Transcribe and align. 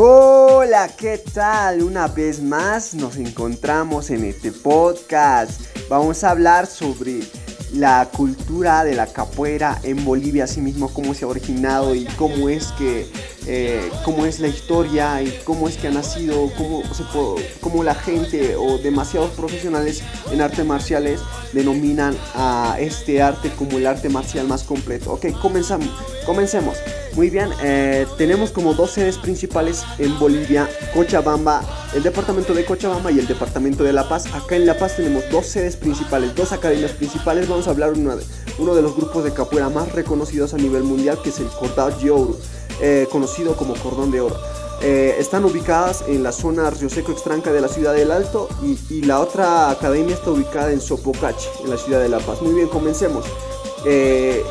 Hola, 0.00 0.94
¿qué 0.96 1.18
tal? 1.18 1.82
Una 1.82 2.06
vez 2.06 2.40
más 2.40 2.94
nos 2.94 3.16
encontramos 3.16 4.10
en 4.10 4.22
este 4.22 4.52
podcast. 4.52 5.60
Vamos 5.88 6.22
a 6.22 6.30
hablar 6.30 6.68
sobre 6.68 7.22
la 7.72 8.08
cultura 8.16 8.84
de 8.84 8.94
la 8.94 9.08
capoeira 9.08 9.80
en 9.82 10.04
Bolivia, 10.04 10.44
asimismo 10.44 10.94
cómo 10.94 11.14
se 11.14 11.24
ha 11.24 11.28
originado 11.28 11.96
y 11.96 12.04
cómo 12.16 12.48
es 12.48 12.68
que 12.78 13.10
eh, 13.48 13.90
cómo 14.04 14.24
es 14.24 14.38
la 14.38 14.46
historia 14.46 15.20
y 15.20 15.36
cómo 15.44 15.66
es 15.66 15.76
que 15.76 15.88
ha 15.88 15.90
nacido, 15.90 16.48
cómo, 16.56 16.84
cómo 17.60 17.82
la 17.82 17.96
gente 17.96 18.54
o 18.54 18.78
demasiados 18.78 19.30
profesionales 19.30 20.04
en 20.30 20.40
artes 20.40 20.64
marciales 20.64 21.20
denominan 21.52 22.16
a 22.36 22.76
este 22.78 23.20
arte 23.20 23.50
como 23.50 23.78
el 23.78 23.86
arte 23.88 24.08
marcial 24.10 24.46
más 24.46 24.62
completo. 24.62 25.14
Ok, 25.14 25.32
comenzamos, 25.40 25.88
comencemos. 26.24 26.76
Muy 27.18 27.30
bien, 27.30 27.50
eh, 27.64 28.06
tenemos 28.16 28.52
como 28.52 28.74
dos 28.74 28.92
sedes 28.92 29.18
principales 29.18 29.82
en 29.98 30.16
Bolivia, 30.20 30.70
Cochabamba, 30.94 31.62
el 31.92 32.04
departamento 32.04 32.54
de 32.54 32.64
Cochabamba 32.64 33.10
y 33.10 33.18
el 33.18 33.26
departamento 33.26 33.82
de 33.82 33.92
La 33.92 34.08
Paz. 34.08 34.32
Acá 34.32 34.54
en 34.54 34.66
La 34.66 34.78
Paz 34.78 34.94
tenemos 34.94 35.24
dos 35.28 35.44
sedes 35.46 35.74
principales, 35.74 36.32
dos 36.36 36.52
academias 36.52 36.92
principales. 36.92 37.48
Vamos 37.48 37.66
a 37.66 37.70
hablar 37.70 37.92
de 37.92 38.24
uno 38.58 38.74
de 38.76 38.82
los 38.82 38.94
grupos 38.94 39.24
de 39.24 39.32
capoeira 39.32 39.68
más 39.68 39.90
reconocidos 39.90 40.54
a 40.54 40.58
nivel 40.58 40.84
mundial, 40.84 41.18
que 41.20 41.30
es 41.30 41.40
el 41.40 41.48
Cordao 41.48 41.98
Yoru, 41.98 42.38
eh, 42.80 43.08
conocido 43.10 43.56
como 43.56 43.74
Cordón 43.74 44.12
de 44.12 44.20
Oro. 44.20 44.36
Eh, 44.80 45.16
están 45.18 45.44
ubicadas 45.44 46.04
en 46.06 46.22
la 46.22 46.30
zona 46.30 46.70
Río 46.70 46.88
Seco 46.88 47.10
Extranca 47.10 47.50
de 47.50 47.60
la 47.60 47.66
ciudad 47.66 47.94
del 47.94 48.12
Alto 48.12 48.48
y, 48.62 49.02
la 49.02 49.18
otra 49.18 49.70
academia 49.70 50.14
está 50.14 50.30
ubicada 50.30 50.70
en 50.70 50.80
Sopocache, 50.80 51.48
en 51.64 51.70
la 51.70 51.78
ciudad 51.78 52.00
de 52.00 52.10
La 52.10 52.20
Paz. 52.20 52.40
Muy 52.42 52.54
bien, 52.54 52.68
comencemos. 52.68 53.24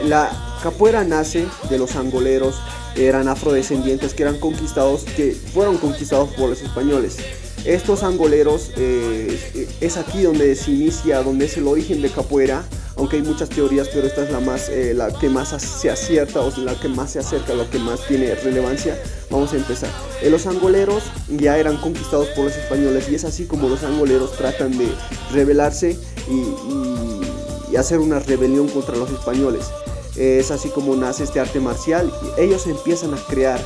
la 0.04 0.47
Capoeira 0.62 1.04
nace 1.04 1.46
de 1.70 1.78
los 1.78 1.96
angoleros, 1.96 2.60
eran 2.96 3.28
afrodescendientes 3.28 4.16
que 4.16 4.24
eran 4.24 4.40
conquistados, 4.40 5.04
que 5.04 5.34
fueron 5.34 5.78
conquistados 5.78 6.30
por 6.30 6.50
los 6.50 6.62
españoles. 6.62 7.18
Estos 7.64 8.02
angoleros 8.02 8.72
eh, 8.76 9.68
es 9.82 9.98
aquí 9.98 10.24
donde 10.24 10.56
se 10.56 10.72
inicia, 10.72 11.22
donde 11.22 11.46
es 11.46 11.58
el 11.58 11.68
origen 11.68 12.02
de 12.02 12.10
capoeira, 12.10 12.64
aunque 12.96 13.18
hay 13.18 13.22
muchas 13.22 13.50
teorías, 13.50 13.88
pero 13.94 14.08
esta 14.08 14.24
es 14.24 14.32
la 14.32 14.40
más, 14.40 14.70
eh, 14.70 14.96
la 14.96 15.12
que 15.12 15.30
más 15.30 15.50
se 15.50 15.92
acierta 15.92 16.42
o 16.42 16.52
la 16.58 16.80
que 16.80 16.88
más 16.88 17.12
se 17.12 17.20
acerca, 17.20 17.54
lo 17.54 17.70
que 17.70 17.78
más 17.78 18.08
tiene 18.08 18.34
relevancia. 18.34 19.00
Vamos 19.30 19.54
a 19.54 19.58
empezar. 19.58 19.90
Eh, 20.24 20.32
los 20.32 20.48
angoleros 20.48 21.04
ya 21.30 21.58
eran 21.60 21.78
conquistados 21.78 22.30
por 22.30 22.46
los 22.46 22.56
españoles 22.56 23.08
y 23.10 23.16
es 23.16 23.26
así 23.26 23.46
como 23.46 23.70
los 23.70 23.84
angoleros 23.84 24.36
tratan 24.36 24.76
de 24.76 24.88
rebelarse 25.32 26.00
y 27.72 27.76
hacer 27.76 28.00
una 28.00 28.18
rebelión 28.20 28.68
contra 28.70 28.96
los 28.96 29.12
españoles 29.12 29.66
es 30.18 30.52
así 30.52 30.70
como 30.70 30.96
nace 30.96 31.24
este 31.24 31.40
arte 31.40 31.60
marcial. 31.60 32.12
Ellos 32.38 32.68
empiezan 32.68 33.14
a 33.14 33.18
crear 33.18 33.60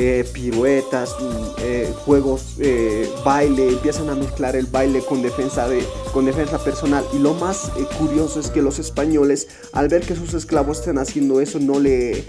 eh, 0.00 0.24
piruetas, 0.32 1.16
mm, 1.18 1.44
eh, 1.60 1.92
juegos, 2.04 2.54
eh, 2.60 3.10
baile, 3.24 3.70
empiezan 3.70 4.08
a 4.08 4.14
mezclar 4.14 4.54
el 4.54 4.66
baile 4.66 5.00
con 5.00 5.22
defensa, 5.22 5.68
de, 5.68 5.82
con 6.12 6.24
defensa 6.24 6.62
personal. 6.62 7.04
Y 7.12 7.18
lo 7.18 7.34
más 7.34 7.72
curioso 7.98 8.38
es 8.38 8.48
que 8.48 8.62
los 8.62 8.78
españoles, 8.78 9.48
al 9.72 9.88
ver 9.88 10.02
que 10.02 10.14
sus 10.14 10.34
esclavos 10.34 10.78
están 10.78 10.98
haciendo 10.98 11.40
eso, 11.40 11.58
no 11.58 11.80
le, 11.80 12.22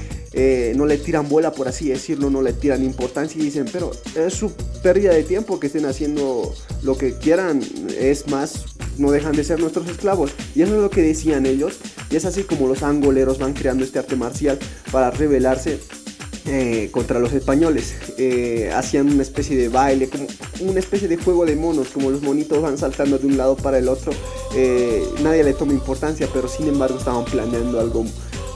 no 0.76 0.88
le 0.88 0.98
tiran 0.98 1.30
bola, 1.30 1.52
por 1.52 1.68
así 1.68 1.90
decirlo, 1.90 2.32
no 2.32 2.42
le 2.42 2.54
tiran 2.54 2.84
importancia 2.84 3.40
y 3.40 3.46
dicen, 3.46 3.66
pero 3.72 3.92
es 4.16 4.34
su 4.34 4.52
pérdida 4.82 5.14
de 5.14 5.22
tiempo 5.22 5.60
que 5.60 5.68
estén 5.68 5.86
haciendo 5.86 6.52
lo 6.82 6.98
que 6.98 7.20
quieran, 7.20 7.62
es 8.00 8.28
más, 8.30 8.66
no 9.00 9.12
dejan 9.12 9.34
de 9.34 9.44
ser 9.44 9.60
nuestros 9.60 9.88
esclavos. 9.88 10.32
Y 10.56 10.62
eso 10.62 10.76
es 10.76 10.82
lo 10.82 10.90
que 10.90 11.02
decían 11.02 11.46
ellos. 11.46 11.78
Y 12.10 12.16
es 12.16 12.26
así 12.26 12.44
como 12.44 12.68
los 12.68 12.84
angoleros 12.84 13.40
van 13.40 13.54
creando 13.54 13.84
este 13.84 14.00
arte 14.00 14.16
marcial 14.16 14.60
para 14.92 15.12
rebelarse 15.12 15.80
eh, 16.46 16.90
contra 16.92 17.20
los 17.20 17.32
españoles. 17.34 17.94
Eh, 18.18 18.72
hacían 18.76 19.12
una 19.12 19.22
especie 19.22 19.56
de 19.56 19.70
baile, 19.70 20.10
como 20.10 20.28
una 20.62 20.80
especie 20.80 21.08
de 21.08 21.18
juego 21.18 21.46
de 21.46 21.56
monos, 21.56 21.90
como 21.90 22.10
los 22.10 22.22
monitos 22.22 22.62
van 22.62 22.78
saltando 22.78 23.18
de 23.18 23.28
un 23.28 23.38
lado 23.38 23.56
para 23.56 23.78
el 23.78 23.88
otro. 23.88 24.12
Eh, 24.56 25.04
nadie 25.22 25.44
le 25.44 25.54
toma 25.54 25.74
importancia, 25.74 26.28
pero 26.34 26.48
sin 26.48 26.68
embargo 26.68 26.98
estaban 26.98 27.26
planeando 27.26 27.80
algo, 27.80 28.06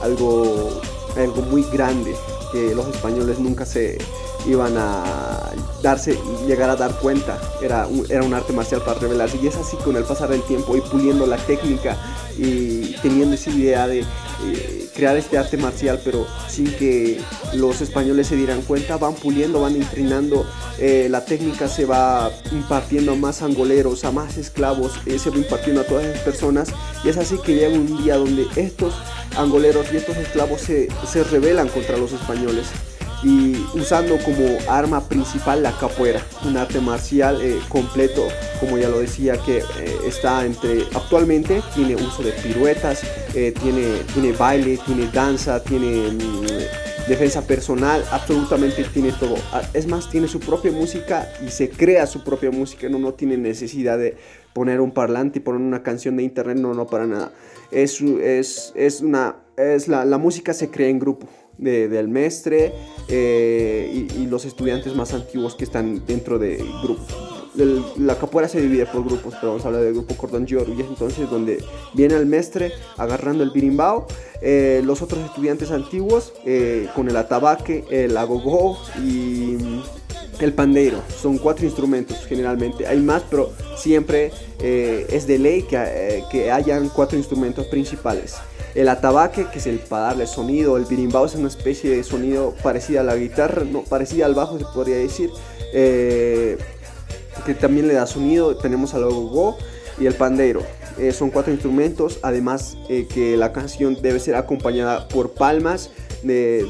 algo, 0.02 0.80
algo 1.16 1.42
muy 1.42 1.62
grande 1.72 2.14
que 2.52 2.74
los 2.74 2.88
españoles 2.88 3.38
nunca 3.38 3.64
se 3.64 3.98
iban 4.46 4.76
a 4.76 5.52
darse, 5.82 6.18
llegar 6.46 6.70
a 6.70 6.76
dar 6.76 6.92
cuenta. 6.98 7.38
Era 7.62 7.86
un, 7.86 8.06
era 8.10 8.22
un 8.22 8.34
arte 8.34 8.52
marcial 8.52 8.82
para 8.82 8.98
revelarse. 8.98 9.38
Y 9.42 9.46
es 9.46 9.56
así 9.56 9.76
con 9.78 9.96
el 9.96 10.04
pasar 10.04 10.30
del 10.30 10.42
tiempo 10.42 10.76
y 10.76 10.80
puliendo 10.80 11.26
la 11.26 11.36
técnica 11.36 11.96
y 12.36 12.96
teniendo 13.02 13.34
esa 13.34 13.50
idea 13.50 13.86
de 13.86 14.00
eh, 14.00 14.88
crear 14.94 15.16
este 15.16 15.38
arte 15.38 15.56
marcial, 15.56 16.00
pero 16.04 16.26
sin 16.48 16.66
que 16.76 17.20
los 17.54 17.80
españoles 17.80 18.26
se 18.28 18.36
dieran 18.36 18.62
cuenta, 18.62 18.96
van 18.96 19.14
puliendo, 19.14 19.60
van 19.60 19.76
entrenando. 19.76 20.46
Eh, 20.78 21.08
la 21.10 21.24
técnica 21.24 21.68
se 21.68 21.84
va 21.84 22.30
impartiendo 22.52 23.12
a 23.12 23.16
más 23.16 23.42
angoleros, 23.42 24.04
a 24.04 24.10
más 24.10 24.36
esclavos, 24.36 24.92
eh, 25.06 25.18
se 25.18 25.30
va 25.30 25.36
impartiendo 25.36 25.82
a 25.82 25.84
todas 25.84 26.06
las 26.06 26.20
personas. 26.20 26.68
Y 27.04 27.08
es 27.08 27.16
así 27.16 27.38
que 27.38 27.54
llega 27.54 27.74
un 27.74 28.02
día 28.02 28.16
donde 28.16 28.46
estos 28.56 28.94
angoleros 29.36 29.86
y 29.92 29.96
estos 29.96 30.16
esclavos 30.16 30.60
se, 30.60 30.88
se 31.10 31.24
rebelan 31.24 31.68
contra 31.68 31.96
los 31.96 32.12
españoles 32.12 32.66
y 33.24 33.56
usando 33.74 34.18
como 34.18 34.58
arma 34.68 35.08
principal 35.08 35.62
la 35.62 35.72
capoeira, 35.72 36.20
un 36.44 36.56
arte 36.56 36.78
marcial 36.80 37.40
eh, 37.40 37.58
completo, 37.68 38.28
como 38.60 38.76
ya 38.76 38.88
lo 38.88 39.00
decía, 39.00 39.36
que 39.38 39.58
eh, 39.58 39.62
está 40.06 40.44
entre, 40.44 40.82
actualmente 40.94 41.62
tiene 41.74 41.96
uso 41.96 42.22
de 42.22 42.32
piruetas, 42.32 43.02
eh, 43.34 43.52
tiene, 43.62 44.00
tiene 44.12 44.32
baile, 44.32 44.78
tiene 44.84 45.08
danza, 45.10 45.62
tiene 45.64 46.10
mm, 46.10 47.08
defensa 47.08 47.46
personal, 47.46 48.04
absolutamente 48.10 48.84
tiene 48.84 49.12
todo. 49.12 49.36
Ah, 49.52 49.62
es 49.72 49.86
más, 49.86 50.10
tiene 50.10 50.28
su 50.28 50.38
propia 50.38 50.70
música 50.70 51.32
y 51.44 51.48
se 51.48 51.70
crea 51.70 52.06
su 52.06 52.22
propia 52.22 52.50
música, 52.50 52.90
no, 52.90 52.98
no 52.98 53.14
tiene 53.14 53.38
necesidad 53.38 53.96
de 53.96 54.16
poner 54.52 54.80
un 54.80 54.92
parlante 54.92 55.38
y 55.38 55.42
poner 55.42 55.62
una 55.62 55.82
canción 55.82 56.16
de 56.16 56.24
internet, 56.24 56.58
no, 56.58 56.74
no, 56.74 56.86
para 56.86 57.06
nada. 57.06 57.32
Es, 57.70 58.00
es, 58.02 58.72
es 58.76 59.00
una, 59.00 59.36
es 59.56 59.88
la, 59.88 60.04
la 60.04 60.18
música 60.18 60.52
se 60.52 60.70
crea 60.70 60.88
en 60.88 60.98
grupo 60.98 61.28
del 61.58 62.08
mestre 62.08 62.72
eh, 63.08 64.08
y, 64.16 64.26
los 64.26 64.44
estudiantes 64.44 64.94
más 64.94 65.12
antiguos 65.12 65.54
que 65.54 65.64
están 65.64 66.04
dentro 66.06 66.38
de 66.38 66.56
grupos. 66.82 67.06
la 67.96 68.16
capoeira 68.16 68.48
se 68.48 68.60
divide 68.60 68.86
por 68.86 69.04
grupos, 69.04 69.34
pero 69.34 69.52
vamos 69.52 69.64
a 69.64 69.68
hablar 69.68 69.82
del 69.82 69.94
grupo 69.94 70.16
Cordón 70.16 70.46
y 70.48 70.54
es 70.54 70.88
entonces 70.88 71.30
donde 71.30 71.62
viene 71.94 72.16
el 72.16 72.26
mestre 72.26 72.72
agarrando 72.96 73.44
el 73.44 73.50
birimbao, 73.50 74.06
eh, 74.42 74.82
los 74.84 75.02
otros 75.02 75.24
estudiantes 75.24 75.70
antiguos 75.70 76.32
eh, 76.44 76.88
con 76.94 77.08
el 77.08 77.16
atabaque, 77.16 77.84
el 77.90 78.16
agogó 78.16 78.78
y 79.02 79.56
el 80.40 80.52
pandeiro. 80.52 80.98
Son 81.22 81.38
cuatro 81.38 81.64
instrumentos 81.64 82.26
generalmente. 82.26 82.88
Hay 82.88 83.00
más, 83.00 83.22
pero 83.30 83.52
siempre 83.76 84.32
es 84.58 85.26
de 85.26 85.38
ley 85.38 85.62
que, 85.62 86.24
que 86.30 86.50
hayan 86.50 86.88
cuatro 86.88 87.16
instrumentos 87.16 87.66
principales. 87.66 88.34
El 88.74 88.88
atabaque, 88.88 89.46
que 89.52 89.58
es 89.58 89.66
el 89.66 89.78
para 89.78 90.06
darle 90.06 90.26
sonido, 90.26 90.76
el 90.76 90.84
birimbao 90.84 91.26
es 91.26 91.36
una 91.36 91.48
especie 91.48 91.90
de 91.90 92.02
sonido 92.02 92.54
parecida 92.62 93.00
a 93.00 93.04
la 93.04 93.14
guitarra, 93.14 93.62
no, 93.64 93.82
parecida 93.82 94.26
al 94.26 94.34
bajo 94.34 94.58
se 94.58 94.64
podría 94.74 94.96
decir, 94.96 95.30
eh, 95.72 96.58
que 97.46 97.54
también 97.54 97.86
le 97.86 97.94
da 97.94 98.06
sonido. 98.06 98.56
Tenemos 98.56 98.94
al 98.94 99.04
go 99.04 99.56
y 100.00 100.06
el 100.06 100.14
pandeiro. 100.14 100.62
Eh, 100.98 101.12
son 101.12 101.30
cuatro 101.30 101.52
instrumentos, 101.52 102.18
además 102.22 102.76
eh, 102.88 103.06
que 103.12 103.36
la 103.36 103.52
canción 103.52 103.96
debe 104.00 104.18
ser 104.18 104.34
acompañada 104.36 105.08
por 105.08 105.32
palmas 105.32 105.90
de, 106.22 106.64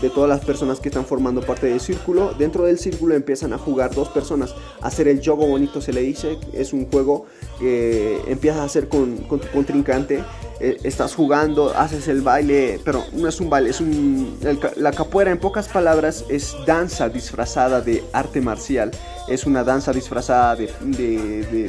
de, 0.00 0.10
todas 0.10 0.28
las 0.28 0.44
personas 0.44 0.80
que 0.80 0.88
están 0.88 1.04
formando 1.04 1.40
parte 1.40 1.68
del 1.68 1.80
círculo. 1.80 2.34
Dentro 2.34 2.64
del 2.64 2.78
círculo 2.78 3.14
empiezan 3.14 3.52
a 3.52 3.58
jugar 3.58 3.94
dos 3.94 4.08
personas. 4.08 4.54
Hacer 4.80 5.08
el 5.08 5.24
juego 5.24 5.46
bonito 5.46 5.80
se 5.80 5.92
le 5.92 6.00
dice, 6.00 6.38
es 6.52 6.72
un 6.72 6.90
juego 6.90 7.26
que 7.58 8.20
empiezas 8.26 8.60
a 8.60 8.64
hacer 8.64 8.88
con, 8.88 9.16
con 9.28 9.40
tu 9.40 9.48
contrincante 9.48 10.24
eh, 10.60 10.78
estás 10.84 11.14
jugando, 11.14 11.72
haces 11.76 12.08
el 12.08 12.22
baile, 12.22 12.80
pero 12.84 13.04
no 13.12 13.28
es 13.28 13.40
un 13.40 13.50
baile, 13.50 13.70
es 13.70 13.80
un... 13.80 14.38
la 14.76 14.92
capoeira 14.92 15.30
en 15.30 15.38
pocas 15.38 15.68
palabras 15.68 16.24
es 16.28 16.56
danza 16.66 17.08
disfrazada 17.08 17.80
de 17.80 18.02
arte 18.12 18.40
marcial, 18.40 18.90
es 19.28 19.46
una 19.46 19.64
danza 19.64 19.92
disfrazada 19.92 20.56
de, 20.56 20.68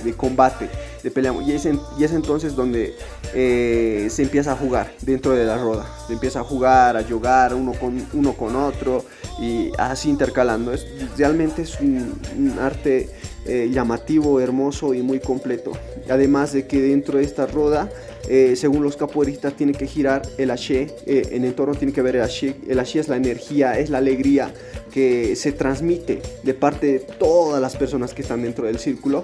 de, 0.04 0.13
combate, 0.13 0.69
de 1.04 1.12
pelea, 1.12 1.33
y 1.45 1.51
es, 1.51 1.68
y 1.98 2.04
es 2.04 2.12
entonces 2.12 2.56
donde 2.56 2.95
eh, 3.33 4.07
se 4.09 4.24
empieza 4.24 4.54
a 4.54 4.56
jugar 4.56 4.94
dentro 5.01 5.33
de 5.33 5.45
la 5.45 5.57
roda, 5.57 5.86
se 6.07 6.13
empieza 6.13 6.42
a 6.42 6.44
jugar, 6.44 6.98
a 6.98 7.04
jugar 7.04 7.54
uno 7.54 7.74
con, 7.74 8.06
uno 8.13 8.33
con 8.33 8.56
otro 8.56 9.04
y 9.39 9.71
así 9.77 10.09
intercalando, 10.09 10.74
es, 10.74 10.88
realmente 11.18 11.63
es 11.63 11.80
un, 11.80 12.19
arte 12.59 13.09
eh, 13.45 13.69
llamativo, 13.71 14.39
hermoso 14.39 14.94
y 14.94 15.01
muy 15.01 15.19
completo, 15.19 15.71
además 16.10 16.53
de 16.53 16.68
que 16.68 16.81
dentro 16.81 17.18
de 17.18 17.24
esta 17.24 17.45
roda 17.45 17.89
eh, 18.30 18.57
según 18.57 18.83
los 18.83 18.98
capoeiristas, 18.98 19.56
tiene 19.56 19.71
que 19.71 19.88
girar 19.88 20.21
el 20.38 20.51
haché, 20.51 20.88
eh, 21.06 21.30
en 21.31 21.45
el 21.45 21.53
toro 21.53 21.74
tiene 21.75 21.94
que 21.94 22.01
ver 22.01 22.18
el 22.18 22.24
haché. 22.24 22.56
El 22.68 22.80
haché 22.80 23.00
es 23.00 23.07
la 23.07 23.15
energía, 23.15 23.80
es 23.80 23.89
la 23.89 24.00
alegría 24.00 24.53
que 24.92 25.36
se 25.38 25.53
transmite 25.53 26.21
de 26.44 26.53
parte 26.53 26.88
de 26.88 27.00
todas 27.48 27.62
las 27.62 27.78
personas 27.78 28.14
que 28.14 28.24
están 28.24 28.42
dentro 28.42 28.66
del 28.66 28.78
círculo. 28.78 29.22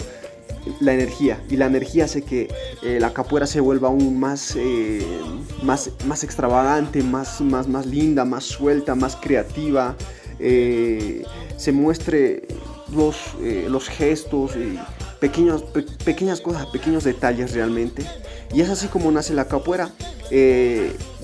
La 0.80 0.94
energía, 0.94 1.44
y 1.50 1.58
la 1.58 1.66
energía 1.66 2.06
hace 2.06 2.22
que 2.22 2.48
eh, 2.84 2.98
la 3.02 3.14
capoeira 3.14 3.46
se 3.46 3.60
vuelva 3.60 3.90
aún 3.90 4.18
más, 4.18 4.58
más, 5.62 5.90
más 6.06 6.24
extravagante, 6.24 7.04
más, 7.04 7.42
más, 7.42 7.68
más 7.68 7.86
linda, 7.86 8.24
más 8.24 8.46
suelta, 8.46 8.96
más 8.96 9.18
creativa. 9.18 9.96
eh, 10.40 11.24
se 11.58 11.72
muestre 11.72 12.48
los, 12.96 13.16
eh, 13.42 13.68
los 13.70 13.90
gestos 13.90 14.56
y 14.56 14.80
pequeños, 15.20 15.64
pequeñas 16.06 16.40
cosas, 16.40 16.66
pequeños 16.68 17.04
detalles 17.04 17.54
realmente. 17.54 18.06
Y 18.54 18.62
es 18.62 18.70
así 18.70 18.88
como 18.88 19.12
nace 19.12 19.34
la 19.34 19.50
capoeira. 19.50 19.90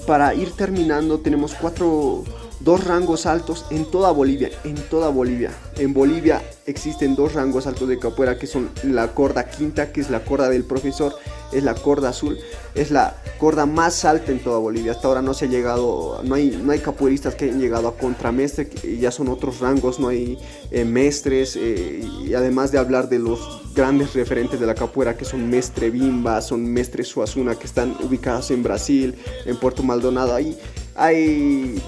para 0.05 0.33
ir 0.33 0.51
terminando 0.51 1.19
tenemos 1.19 1.53
cuatro 1.53 2.23
dos 2.59 2.83
rangos 2.83 3.25
altos 3.25 3.65
en 3.69 3.85
toda 3.85 4.11
Bolivia, 4.11 4.49
en 4.63 4.75
toda 4.75 5.09
Bolivia. 5.09 5.51
En 5.77 5.93
Bolivia 5.93 6.41
existen 6.65 7.15
dos 7.15 7.33
rangos 7.33 7.67
altos 7.67 7.87
de 7.87 7.97
capoeira 7.97 8.37
que 8.37 8.47
son 8.47 8.69
la 8.83 9.13
corda 9.13 9.49
quinta, 9.49 9.91
que 9.91 10.01
es 10.01 10.09
la 10.09 10.23
corda 10.23 10.49
del 10.49 10.63
profesor, 10.63 11.15
es 11.51 11.63
la 11.63 11.73
corda 11.73 12.09
azul, 12.09 12.37
es 12.75 12.91
la 12.91 13.15
corda 13.39 13.65
más 13.65 14.05
alta 14.05 14.31
en 14.31 14.39
toda 14.39 14.59
Bolivia. 14.59 14.91
Hasta 14.91 15.07
ahora 15.07 15.21
no 15.21 15.33
se 15.33 15.45
ha 15.45 15.47
llegado, 15.47 16.21
no 16.23 16.35
hay, 16.35 16.59
no 16.61 16.71
hay 16.71 16.79
capoeiristas 16.79 17.35
que 17.35 17.45
hayan 17.45 17.59
llegado 17.59 17.87
a 17.87 17.95
contramestre, 17.97 18.69
ya 18.99 19.11
son 19.11 19.29
otros 19.29 19.59
rangos, 19.59 19.99
no 19.99 20.09
hay 20.09 20.37
eh, 20.71 20.85
mestres, 20.85 21.55
eh, 21.55 22.01
y 22.25 22.33
además 22.33 22.71
de 22.71 22.77
hablar 22.77 23.09
de 23.09 23.19
los 23.19 23.61
grandes 23.73 24.13
referentes 24.13 24.59
de 24.59 24.65
la 24.65 24.75
capoeira 24.75 25.15
que 25.15 25.25
son 25.25 25.49
Mestre 25.49 25.89
Bimba, 25.89 26.41
son 26.41 26.65
Mestre 26.65 27.03
Suazuna, 27.03 27.55
que 27.55 27.65
están 27.65 27.95
ubicados 28.03 28.51
en 28.51 28.63
Brasil, 28.63 29.15
en 29.45 29.57
Puerto 29.57 29.83
Maldonado, 29.83 30.35
ahí 30.35 30.57
hay 30.95 31.81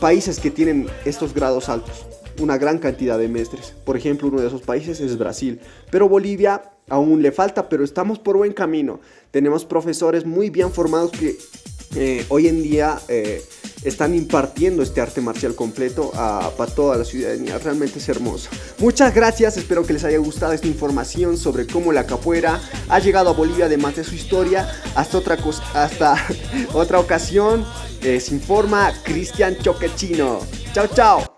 países 0.00 0.40
que 0.40 0.50
tienen 0.50 0.88
estos 1.04 1.34
grados 1.34 1.68
altos, 1.68 2.06
una 2.40 2.56
gran 2.58 2.78
cantidad 2.78 3.18
de 3.18 3.28
mestres. 3.28 3.74
Por 3.84 3.96
ejemplo, 3.96 4.28
uno 4.28 4.40
de 4.40 4.48
esos 4.48 4.62
países 4.62 4.98
es 5.00 5.18
Brasil, 5.18 5.60
pero 5.90 6.08
Bolivia 6.08 6.72
aún 6.88 7.22
le 7.22 7.30
falta, 7.30 7.68
pero 7.68 7.84
estamos 7.84 8.18
por 8.18 8.36
buen 8.36 8.52
camino. 8.52 9.00
Tenemos 9.30 9.64
profesores 9.64 10.24
muy 10.24 10.50
bien 10.50 10.72
formados 10.72 11.12
que 11.12 11.36
eh, 11.96 12.24
hoy 12.28 12.48
en 12.48 12.62
día 12.62 13.00
eh, 13.08 13.44
están 13.82 14.14
impartiendo 14.14 14.82
este 14.82 15.00
arte 15.00 15.20
marcial 15.20 15.54
completo 15.54 16.12
a, 16.14 16.52
para 16.56 16.72
toda 16.72 16.96
la 16.96 17.04
ciudadanía. 17.04 17.58
Realmente 17.58 17.98
es 17.98 18.08
hermoso. 18.08 18.50
Muchas 18.78 19.14
gracias, 19.14 19.56
espero 19.56 19.84
que 19.84 19.92
les 19.92 20.04
haya 20.04 20.18
gustado 20.18 20.52
esta 20.52 20.66
información 20.66 21.36
sobre 21.36 21.66
cómo 21.66 21.92
la 21.92 22.06
capoeira 22.06 22.60
ha 22.88 22.98
llegado 22.98 23.30
a 23.30 23.32
Bolivia, 23.32 23.66
además 23.66 23.96
de 23.96 24.04
su 24.04 24.14
historia. 24.14 24.68
Hasta 24.94 25.18
otra, 25.18 25.38
hasta 25.74 26.26
otra 26.72 26.98
ocasión. 26.98 27.64
Eh, 28.02 28.20
se 28.20 28.34
informa 28.34 28.92
Cristian 29.02 29.56
Choquechino. 29.58 30.40
Chao, 30.72 30.86
chao. 30.88 31.29